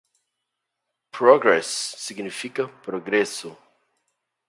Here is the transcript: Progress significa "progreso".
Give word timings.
Progress 1.11 1.67
significa 1.95 2.67
"progreso". 2.81 3.55